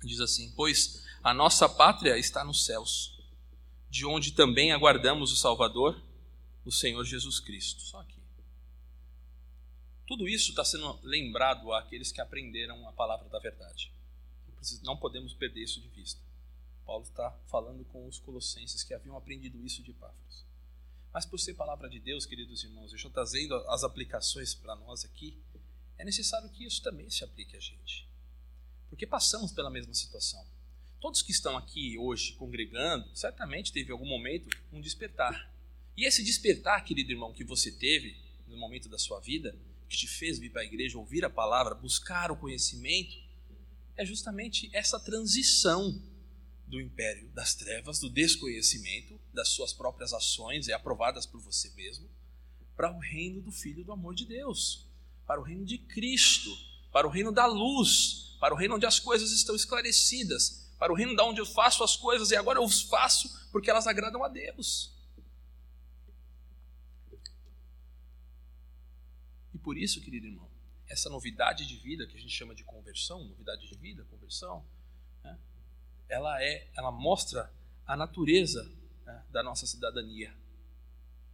[0.02, 3.22] Diz assim: Pois a nossa pátria está nos céus,
[3.90, 6.02] de onde também aguardamos o Salvador,
[6.64, 7.82] o Senhor Jesus Cristo.
[7.82, 8.19] Só aqui.
[10.10, 13.92] Tudo isso está sendo lembrado àqueles que aprenderam a palavra da verdade.
[14.82, 16.20] Não podemos perder isso de vista.
[16.84, 20.44] Paulo está falando com os colossenses que haviam aprendido isso de Epáfras.
[21.14, 25.04] Mas por ser palavra de Deus, queridos irmãos, eu estou trazendo as aplicações para nós
[25.04, 25.38] aqui,
[25.96, 28.08] é necessário que isso também se aplique a gente.
[28.88, 30.44] Porque passamos pela mesma situação.
[31.00, 35.54] Todos que estão aqui hoje congregando, certamente teve algum momento um despertar.
[35.96, 38.16] E esse despertar, querido irmão, que você teve
[38.48, 39.56] no momento da sua vida,
[39.90, 43.16] que te fez vir para a igreja, ouvir a palavra, buscar o conhecimento,
[43.96, 46.00] é justamente essa transição
[46.64, 52.08] do império das trevas, do desconhecimento, das suas próprias ações e aprovadas por você mesmo,
[52.76, 54.86] para o reino do Filho do amor de Deus,
[55.26, 56.56] para o reino de Cristo,
[56.92, 60.96] para o reino da luz, para o reino onde as coisas estão esclarecidas, para o
[60.96, 64.22] reino da onde eu faço as coisas e agora eu os faço porque elas agradam
[64.22, 64.94] a Deus.
[69.62, 70.48] Por isso, querido irmão,
[70.88, 74.64] essa novidade de vida que a gente chama de conversão, novidade de vida, conversão,
[76.10, 77.50] ela é, ela mostra
[77.86, 78.70] a natureza
[79.06, 80.34] né, da nossa cidadania.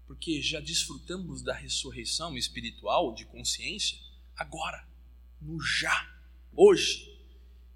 [0.06, 3.98] Porque já desfrutamos da ressurreição espiritual de consciência
[4.36, 4.86] agora,
[5.40, 6.14] no já,
[6.54, 7.16] hoje.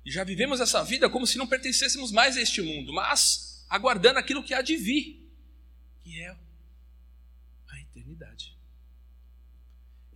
[0.04, 4.18] E já vivemos essa vida como se não pertencêssemos mais a este mundo, mas aguardando
[4.18, 5.28] aquilo que há de vir,
[6.04, 6.36] que é
[7.68, 8.56] a eternidade.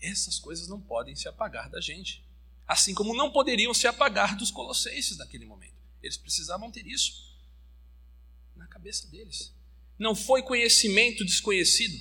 [0.05, 2.23] Essas coisas não podem se apagar da gente,
[2.69, 5.75] assim como não poderiam se apagar dos colossenses naquele momento.
[6.03, 7.35] Eles precisavam ter isso
[8.55, 9.55] na cabeça deles.
[9.99, 11.99] Não foi conhecimento desconhecido,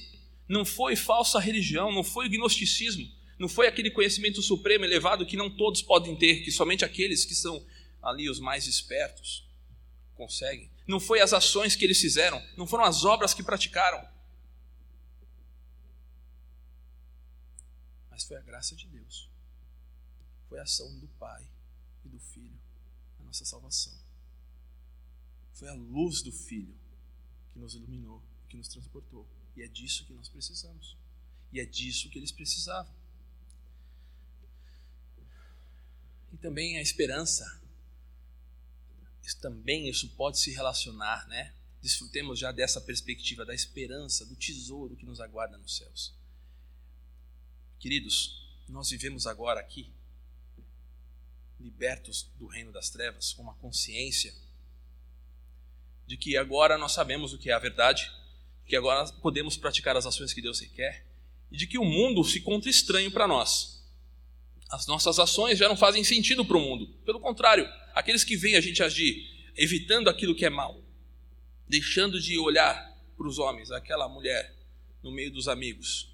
[0.47, 5.49] não foi falsa religião, não foi gnosticismo, não foi aquele conhecimento supremo elevado que não
[5.49, 7.65] todos podem ter, que somente aqueles que são
[8.01, 9.47] ali os mais espertos
[10.15, 10.69] conseguem.
[10.85, 14.05] Não foi as ações que eles fizeram, não foram as obras que praticaram.
[18.13, 19.29] Mas foi a graça de Deus.
[20.47, 21.45] Foi a ação do Pai
[22.05, 22.63] e do Filho
[23.33, 23.93] nossa salvação.
[25.53, 26.77] Foi a luz do Filho
[27.51, 29.27] que nos iluminou, que nos transportou.
[29.55, 30.95] E é disso que nós precisamos.
[31.51, 32.93] E é disso que eles precisavam.
[36.31, 37.59] E também a esperança.
[39.23, 41.55] Isso, também isso pode se relacionar, né?
[41.81, 46.13] Desfrutemos já dessa perspectiva da esperança, do tesouro que nos aguarda nos céus.
[47.83, 49.91] Queridos, nós vivemos agora aqui
[51.59, 54.33] libertos do reino das trevas, com uma consciência
[56.07, 58.09] de que agora nós sabemos o que é a verdade,
[58.65, 61.05] que agora podemos praticar as ações que Deus requer
[61.51, 63.85] e de que o mundo se conta estranho para nós.
[64.69, 66.87] As nossas ações já não fazem sentido para o mundo.
[67.03, 70.81] Pelo contrário, aqueles que veem a gente agir evitando aquilo que é mal,
[71.67, 74.55] deixando de olhar para os homens, aquela mulher
[75.03, 76.12] no meio dos amigos?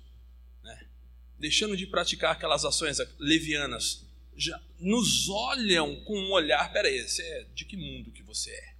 [1.39, 7.43] Deixando de praticar aquelas ações levianas já nos olham com um olhar, peraí, você é,
[7.53, 8.75] de que mundo que você é?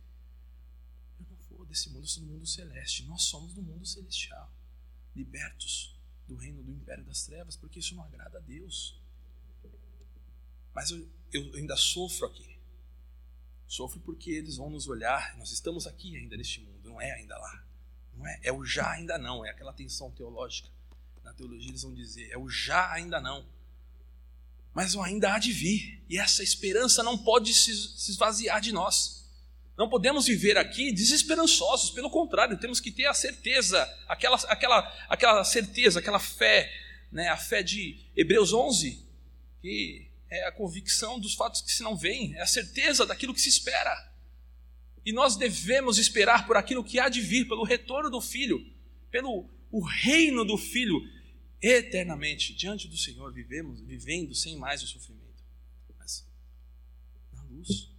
[1.19, 3.03] Eu não vou desse mundo, eu sou do mundo celeste.
[3.05, 4.53] Nós somos do mundo celestial,
[5.15, 5.95] libertos
[6.27, 9.01] do reino do império das trevas, porque isso não agrada a Deus.
[10.73, 12.57] Mas eu, eu ainda sofro aqui.
[13.67, 17.37] Sofro porque eles vão nos olhar, nós estamos aqui ainda neste mundo, não é ainda
[17.37, 17.65] lá.
[18.15, 20.69] Não é, é o já ainda não, é aquela tensão teológica.
[21.29, 23.45] Na teologia eles vão dizer, é o já ainda não
[24.73, 26.01] mas o ainda há de vir.
[26.09, 27.71] E essa esperança não pode se
[28.09, 29.29] esvaziar de nós.
[29.77, 35.43] Não podemos viver aqui desesperançosos, pelo contrário, temos que ter a certeza, aquela, aquela, aquela
[35.43, 36.71] certeza, aquela fé,
[37.11, 39.05] né, a fé de Hebreus 11,
[39.61, 43.41] que é a convicção dos fatos que se não veem, é a certeza daquilo que
[43.41, 44.09] se espera.
[45.05, 48.65] E nós devemos esperar por aquilo que há de vir, pelo retorno do Filho,
[49.11, 50.99] pelo o reino do Filho,
[51.61, 55.43] eternamente diante do Senhor, vivemos, vivendo sem mais o sofrimento,
[55.97, 56.25] mas
[57.33, 57.91] na luz,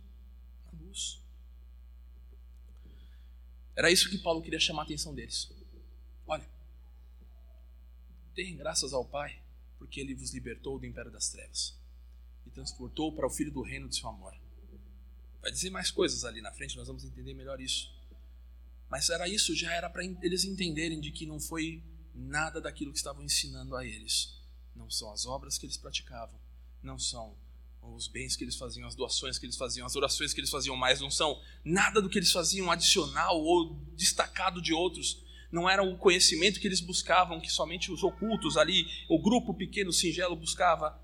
[0.65, 1.21] na luz.
[3.77, 5.51] Era isso que Paulo queria chamar a atenção deles.
[6.27, 6.49] Olha,
[8.35, 9.41] deem graças ao Pai,
[9.79, 11.79] porque Ele vos libertou do império das trevas
[12.47, 14.35] e transportou para o Filho do reino de seu amor.
[15.41, 17.91] Vai dizer mais coisas ali na frente, nós vamos entender melhor isso.
[18.91, 21.83] Mas era isso, já era para eles entenderem de que não foi
[22.21, 24.39] nada daquilo que estavam ensinando a eles.
[24.75, 26.39] Não são as obras que eles praticavam,
[26.83, 27.37] não são
[27.83, 30.77] os bens que eles faziam, as doações que eles faziam, as orações que eles faziam
[30.77, 35.25] mais, não são nada do que eles faziam adicional ou destacado de outros.
[35.51, 39.93] Não era o conhecimento que eles buscavam, que somente os ocultos ali, o grupo pequeno,
[39.93, 40.99] singelo buscava.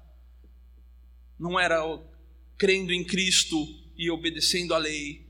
[1.38, 1.83] Não era
[2.57, 3.57] crendo em Cristo,
[3.96, 5.26] e obedecendo a lei,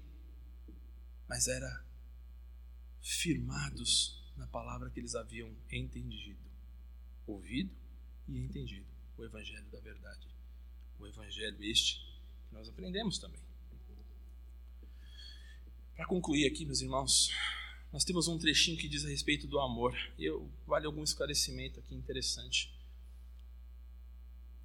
[1.29, 1.85] mas era
[3.01, 6.39] firmados na palavra que eles haviam entendido,
[7.27, 7.71] ouvido
[8.29, 10.27] e entendido, o evangelho da verdade.
[10.99, 12.01] O evangelho este
[12.49, 13.41] que nós aprendemos também.
[15.95, 17.31] Para concluir aqui, meus irmãos,
[17.93, 19.97] nós temos um trechinho que diz a respeito do amor.
[20.19, 20.29] E
[20.67, 22.71] vale algum esclarecimento aqui interessante.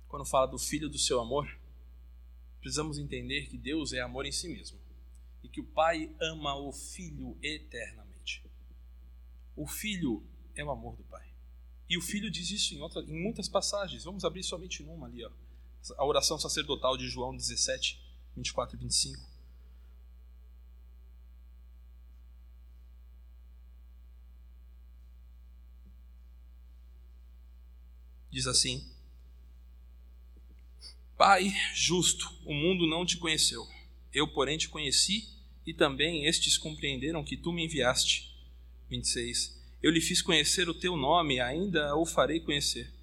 [0.07, 1.49] Quando fala do filho do seu amor,
[2.59, 4.77] precisamos entender que Deus é amor em si mesmo
[5.43, 8.00] e que o Pai ama o Filho eternamente.
[9.61, 10.23] O Filho
[10.55, 11.23] é o amor do Pai.
[11.87, 14.05] E o Filho diz isso em, outra, em muitas passagens.
[14.05, 15.29] Vamos abrir somente numa ali, ó.
[15.99, 18.01] a oração sacerdotal de João 17,
[18.35, 19.23] 24 e 25.
[28.31, 28.91] Diz assim:
[31.15, 33.67] Pai justo, o mundo não te conheceu.
[34.11, 35.29] Eu, porém, te conheci
[35.67, 38.30] e também estes compreenderam que tu me enviaste.
[38.91, 39.57] 26.
[39.81, 42.93] Eu lhe fiz conhecer o teu nome, ainda o farei conhecer,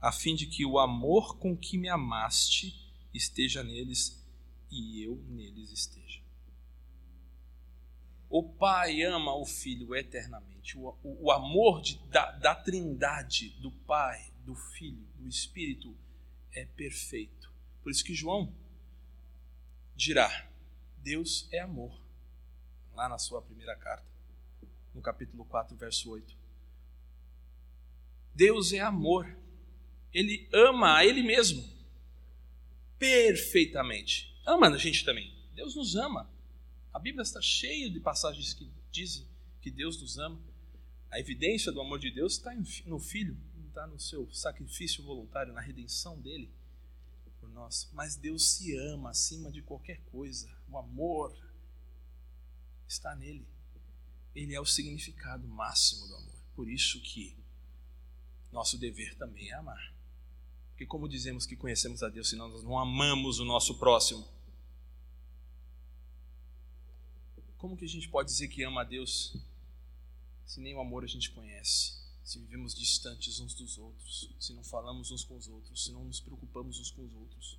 [0.00, 2.74] a fim de que o amor com que me amaste
[3.12, 4.24] esteja neles
[4.70, 6.20] e eu neles esteja.
[8.30, 10.76] O Pai ama o Filho eternamente.
[10.78, 15.94] O, o, o amor de, da, da Trindade, do Pai, do Filho, do Espírito,
[16.52, 17.52] é perfeito.
[17.82, 18.52] Por isso que João
[19.94, 20.48] dirá:
[20.98, 21.96] Deus é amor.
[22.94, 24.15] Lá na sua primeira carta,
[24.96, 26.36] no capítulo 4, verso 8.
[28.34, 29.28] Deus é amor.
[30.12, 31.64] Ele ama a Ele mesmo
[32.98, 34.34] perfeitamente.
[34.44, 35.32] Ama a gente também.
[35.54, 36.28] Deus nos ama.
[36.92, 39.24] A Bíblia está cheia de passagens que dizem
[39.60, 40.40] que Deus nos ama.
[41.10, 42.52] A evidência do amor de Deus está
[42.86, 43.36] no Filho
[43.76, 46.50] está no seu sacrifício voluntário, na redenção dele
[47.38, 47.90] por nós.
[47.92, 50.50] Mas Deus se ama acima de qualquer coisa.
[50.66, 51.36] O amor
[52.88, 53.46] está nele.
[54.36, 56.34] Ele é o significado máximo do amor.
[56.54, 57.36] Por isso que
[58.52, 59.92] nosso dever também é amar.
[60.70, 64.28] Porque como dizemos que conhecemos a Deus se nós não amamos o nosso próximo?
[67.58, 69.36] Como que a gente pode dizer que ama a Deus
[70.44, 71.96] se nem o amor a gente conhece?
[72.26, 76.04] se vivemos distantes uns dos outros, se não falamos uns com os outros, se não
[76.04, 77.56] nos preocupamos uns com os outros.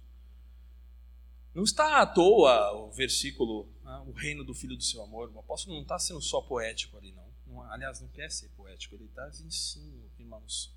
[1.58, 5.32] Não está à toa o versículo, né, o reino do Filho do seu amor.
[5.34, 7.26] O apóstolo não está sendo só poético ali, não.
[7.48, 10.72] não aliás, não quer ser poético, ele está ensino, irmãos.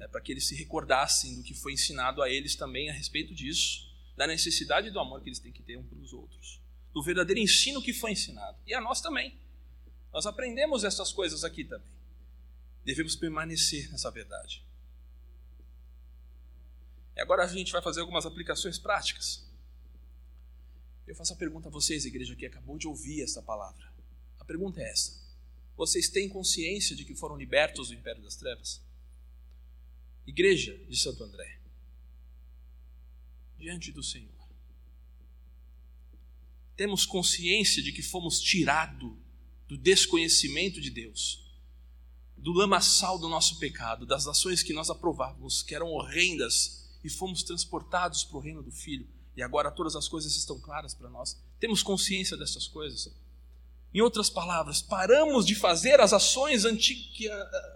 [0.00, 3.32] É para que eles se recordassem do que foi ensinado a eles também a respeito
[3.32, 6.60] disso, da necessidade do amor que eles têm que ter um para os outros,
[6.92, 8.58] do verdadeiro ensino que foi ensinado.
[8.66, 9.38] E a nós também.
[10.12, 12.00] Nós aprendemos essas coisas aqui também
[12.84, 14.64] devemos permanecer nessa verdade.
[17.14, 19.48] E agora a gente vai fazer algumas aplicações práticas.
[21.10, 23.92] Eu faço a pergunta a vocês, igreja, que acabou de ouvir essa palavra.
[24.38, 25.20] A pergunta é essa:
[25.76, 28.80] Vocês têm consciência de que foram libertos do império das trevas?
[30.24, 31.58] Igreja de Santo André,
[33.58, 34.30] diante do Senhor,
[36.76, 39.12] temos consciência de que fomos tirados
[39.66, 41.44] do desconhecimento de Deus
[42.36, 47.42] do lamaçal do nosso pecado, das ações que nós aprovávamos, que eram horrendas, e fomos
[47.42, 51.40] transportados para o reino do Filho, e agora todas as coisas estão claras para nós.
[51.58, 53.10] Temos consciência dessas coisas.
[53.92, 57.66] Em outras palavras, paramos de fazer as ações antigas que, ah,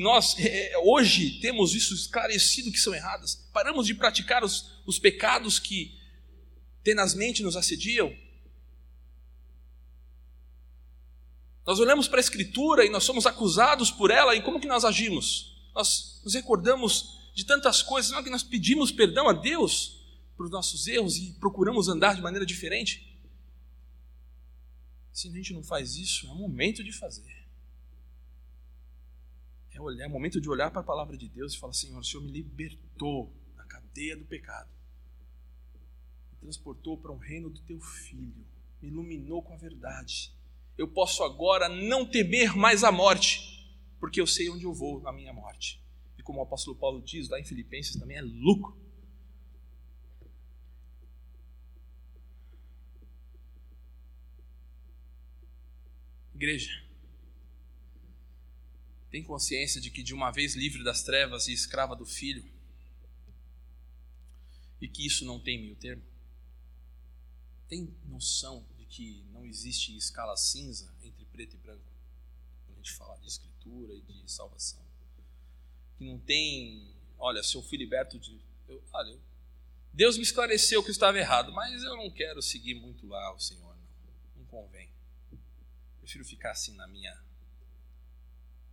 [0.00, 3.48] nós eh, hoje temos isso esclarecido que são erradas.
[3.52, 5.98] Paramos de praticar os, os pecados que
[6.82, 8.14] tenazmente nos assediam
[11.70, 14.84] Nós olhamos para a Escritura e nós somos acusados por ela, e como que nós
[14.84, 15.56] agimos?
[15.72, 19.99] Nós nos recordamos de tantas coisas, não é que nós pedimos perdão a Deus
[20.40, 23.14] por nossos erros e procuramos andar de maneira diferente?
[25.12, 27.46] Se a gente não faz isso, é o momento de fazer.
[29.72, 31.98] É, olhar, é o momento de olhar para a palavra de Deus e falar: Senhor,
[31.98, 34.70] o Senhor me libertou da cadeia do pecado,
[36.32, 38.46] me transportou para o reino do teu filho,
[38.80, 40.32] me iluminou com a verdade
[40.80, 45.12] eu posso agora não temer mais a morte, porque eu sei onde eu vou na
[45.12, 45.78] minha morte.
[46.18, 48.74] E como o apóstolo Paulo diz lá em Filipenses, também é lucro.
[56.40, 56.82] Igreja,
[59.10, 62.50] tem consciência de que de uma vez livre das trevas e escrava do filho,
[64.80, 66.02] e que isso não tem meio termo?
[67.68, 71.84] Tem noção que não existe escala cinza entre preto e branco,
[72.64, 74.82] quando a gente fala de escritura e de salvação.
[75.98, 78.40] Que não tem, olha, se eu fui liberto de.
[78.66, 79.20] Eu, olha, eu
[79.92, 83.38] Deus me esclareceu que eu estava errado, mas eu não quero seguir muito lá o
[83.38, 83.88] Senhor, não.
[84.38, 84.90] Não convém.
[86.10, 87.16] Prefiro ficar assim na minha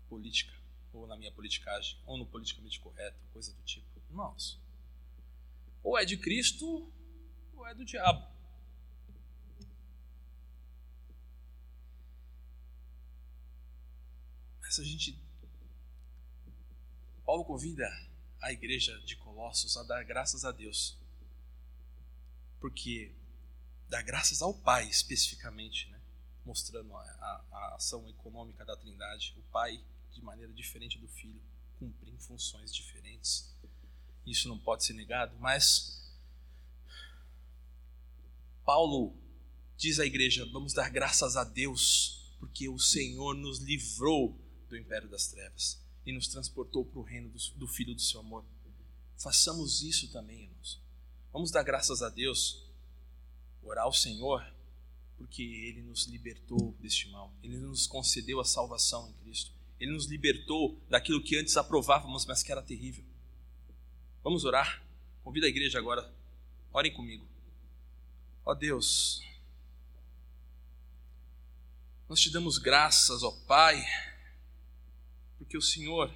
[0.10, 0.52] política,
[0.92, 3.86] ou na minha politicagem, ou no politicamente correto, coisa do tipo.
[4.10, 4.60] Irmãos,
[5.84, 6.92] ou é de Cristo,
[7.56, 8.28] ou é do diabo.
[14.60, 15.16] Mas a gente.
[17.24, 17.88] Paulo convida
[18.42, 20.98] a igreja de Colossos a dar graças a Deus
[22.60, 23.14] porque
[23.88, 25.97] dá graças ao Pai especificamente, né?
[26.48, 29.84] Mostrando a, a, a, ação econômica da Trindade, o Pai
[30.14, 31.42] de maneira diferente do Filho,
[31.78, 33.54] cumprindo funções diferentes.
[34.26, 36.16] Isso não pode ser negado, mas
[38.66, 39.14] Paulo
[39.76, 44.40] diz à igreja: vamos dar graças a Deus, porque o Senhor nos livrou
[44.70, 48.22] do império das trevas e nos transportou para o reino do, do Filho do seu
[48.22, 48.46] amor.
[49.18, 50.82] Façamos isso também, irmãos.
[51.34, 52.66] Vamos dar graças a Deus,
[53.62, 54.46] orar ao Senhor,
[55.18, 57.34] porque Ele nos libertou deste mal.
[57.44, 59.52] Ele nos concedeu a salvação em Cristo.
[59.80, 63.04] Ele nos libertou daquilo que antes aprovávamos, mas que era terrível.
[64.24, 64.84] Vamos orar?
[65.24, 66.14] Convido a igreja agora.
[66.72, 67.28] Orem comigo.
[68.46, 69.22] Ó Deus,
[72.08, 73.84] nós te damos graças, ó Pai,
[75.38, 76.16] porque o Senhor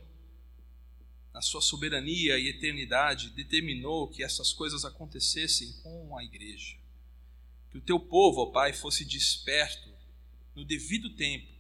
[1.34, 6.76] na sua soberania e eternidade, determinou que essas coisas acontecessem com a igreja.
[7.72, 9.90] Que o teu povo, ó Pai, fosse desperto
[10.54, 11.52] no devido tempo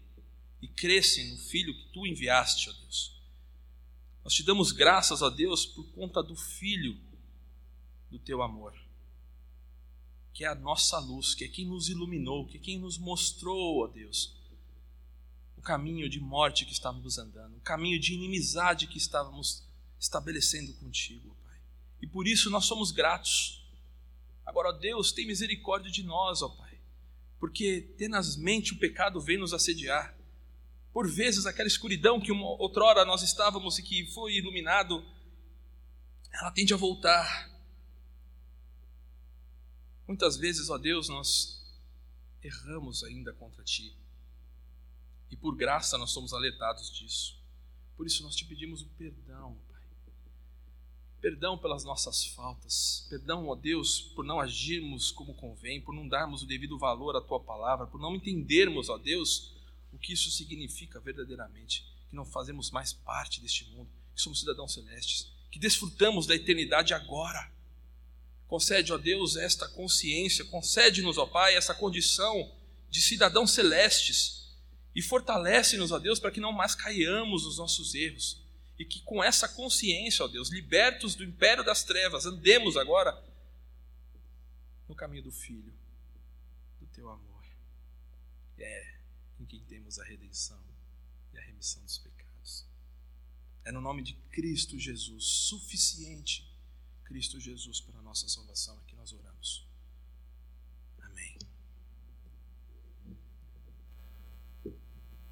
[0.62, 3.20] e crescem no Filho que tu enviaste, ó Deus.
[4.24, 7.00] Nós te damos graças, ó Deus, por conta do Filho
[8.10, 8.78] do teu amor,
[10.34, 13.84] que é a nossa luz, que é quem nos iluminou, que é quem nos mostrou,
[13.84, 14.36] ó Deus,
[15.58, 19.64] o caminho de morte que estávamos andando, o caminho de inimizade que estávamos
[20.00, 21.60] estabelecendo contigo, Pai.
[22.02, 23.61] E por isso nós somos gratos.
[24.46, 26.80] Agora, ó Deus, tem misericórdia de nós, ó Pai,
[27.40, 30.18] porque tenazmente o pecado vem nos assediar.
[30.94, 35.06] Por vezes, aquela escuridão que uma, outrora nós estávamos e que foi iluminado,
[36.32, 37.50] ela tende a voltar.
[40.08, 41.62] Muitas vezes, ó Deus, nós
[42.44, 43.96] erramos ainda contra Ti.
[45.30, 47.40] E por graça nós somos alertados disso.
[47.96, 49.58] Por isso nós te pedimos o perdão.
[51.22, 53.06] Perdão pelas nossas faltas.
[53.08, 57.22] Perdão, ó Deus, por não agirmos como convém, por não darmos o devido valor à
[57.22, 59.54] tua palavra, por não entendermos, ó Deus,
[59.94, 64.74] o que isso significa verdadeiramente, que não fazemos mais parte deste mundo, que somos cidadãos
[64.74, 67.52] celestes, que desfrutamos da eternidade agora.
[68.48, 72.52] Concede, ó Deus, esta consciência, concede-nos, ó Pai, essa condição
[72.90, 74.50] de cidadãos celestes
[74.96, 78.41] e fortalece-nos, ó Deus, para que não mais caiamos nos nossos erros.
[78.82, 83.24] E que com essa consciência, ó Deus, libertos do império das trevas, andemos agora
[84.90, 85.72] no caminho do Filho,
[86.80, 87.46] do teu amor.
[88.58, 88.96] É
[89.40, 90.60] em quem temos a redenção
[91.32, 92.66] e a remissão dos pecados.
[93.64, 96.52] É no nome de Cristo Jesus, suficiente
[97.06, 98.91] Cristo Jesus para a nossa salvação, oramos.